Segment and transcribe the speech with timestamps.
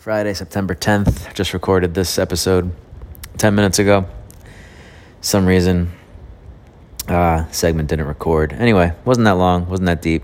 [0.00, 1.34] Friday, September 10th.
[1.34, 2.72] Just recorded this episode
[3.36, 4.06] 10 minutes ago.
[5.20, 5.92] Some reason,
[7.06, 8.54] uh, segment didn't record.
[8.54, 10.22] Anyway, wasn't that long, wasn't that deep.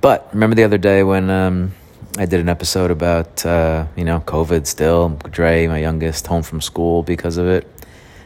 [0.00, 1.74] But remember the other day when um,
[2.16, 6.60] I did an episode about, uh, you know, COVID still, Dre, my youngest, home from
[6.60, 7.66] school because of it.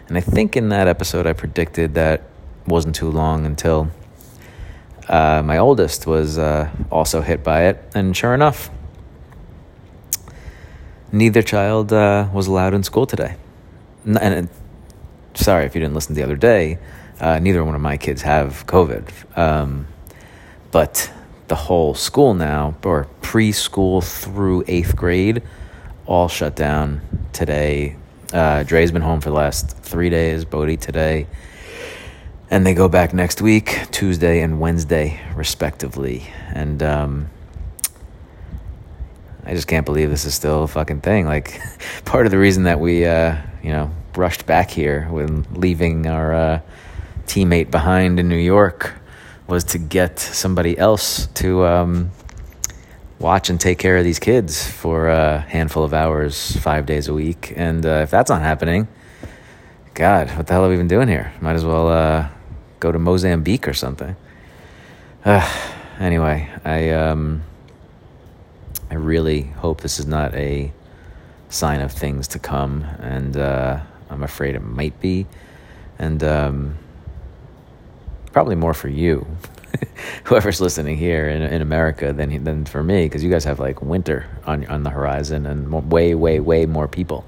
[0.09, 2.21] And I think in that episode I predicted that
[2.67, 3.91] wasn't too long until
[5.09, 7.83] uh, my oldest was uh, also hit by it.
[7.95, 8.69] And sure enough,
[11.15, 13.37] neither child uh, was allowed in school today.
[14.05, 14.49] And,
[15.35, 16.79] sorry if you didn't listen the other day,
[17.21, 19.39] uh, neither one of my kids have COVID.
[19.39, 19.87] Um,
[20.71, 21.11] but
[21.49, 25.43] the whole school now, or preschool through eighth grade,
[26.07, 27.01] all shut down
[27.33, 27.97] today.
[28.33, 31.27] Uh, Dre's been home for the last three days, Bodie today.
[32.51, 36.25] And they go back next week, Tuesday and Wednesday, respectively.
[36.53, 37.31] And um,
[39.47, 41.27] I just can't believe this is still a fucking thing.
[41.27, 41.61] Like,
[42.05, 46.35] part of the reason that we, uh, you know, rushed back here when leaving our
[46.35, 46.61] uh,
[47.27, 48.95] teammate behind in New York
[49.47, 52.11] was to get somebody else to um,
[53.19, 57.15] watch and take care of these kids for a handful of hours, five days a
[57.15, 57.53] week.
[57.55, 58.89] And uh, if that's not happening,
[59.93, 61.35] God, what the hell are we even doing here?
[61.43, 62.29] Might as well uh,
[62.81, 64.17] go to Mozambique or something.
[66.01, 66.91] anyway, I.
[66.91, 67.43] Um,
[68.91, 70.73] I really hope this is not a
[71.49, 75.27] sign of things to come, and uh, I'm afraid it might be,
[75.99, 76.79] and um,
[78.33, 79.27] probably more for you,
[80.25, 83.83] whoever's listening here in in America than than for me, because you guys have like
[83.83, 87.25] winter on on the horizon and more, way way way more people.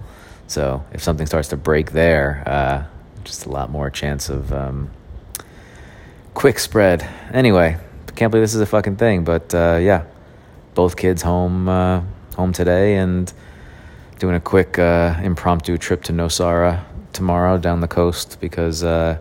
[0.48, 2.84] So if something starts to break there, uh,
[3.24, 4.90] just a lot more chance of um,
[6.34, 7.08] quick spread.
[7.32, 7.78] Anyway,
[8.14, 10.04] can't believe this is a fucking thing, but uh, yeah
[10.76, 12.00] both kids home uh,
[12.36, 13.32] home today and
[14.20, 19.18] doing a quick uh, impromptu trip to Nosara tomorrow down the coast because uh,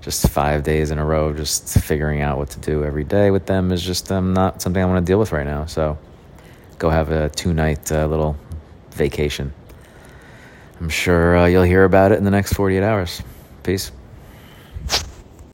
[0.00, 3.46] just five days in a row, just figuring out what to do every day with
[3.46, 5.66] them is just um, not something I want to deal with right now.
[5.66, 5.98] So
[6.78, 8.36] go have a two night uh, little
[8.92, 9.52] vacation.
[10.80, 13.22] I'm sure uh, you'll hear about it in the next 48 hours.
[13.62, 13.90] Peace.